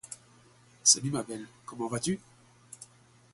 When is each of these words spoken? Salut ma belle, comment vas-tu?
Salut 0.81 1.11
ma 1.11 1.21
belle, 1.21 1.45
comment 1.63 1.87
vas-tu? 1.87 2.19